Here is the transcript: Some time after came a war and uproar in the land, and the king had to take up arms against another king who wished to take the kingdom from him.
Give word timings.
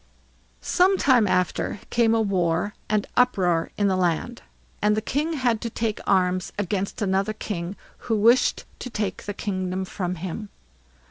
Some 0.63 0.97
time 0.97 1.27
after 1.27 1.79
came 1.91 2.15
a 2.15 2.21
war 2.21 2.73
and 2.89 3.05
uproar 3.15 3.69
in 3.77 3.87
the 3.87 3.95
land, 3.95 4.41
and 4.81 4.97
the 4.97 4.99
king 4.99 5.33
had 5.33 5.61
to 5.61 5.69
take 5.69 5.99
up 5.99 6.09
arms 6.09 6.51
against 6.57 7.03
another 7.03 7.33
king 7.33 7.75
who 8.09 8.15
wished 8.17 8.65
to 8.79 8.89
take 8.89 9.23
the 9.25 9.35
kingdom 9.35 9.85
from 9.85 10.15
him. 10.15 10.49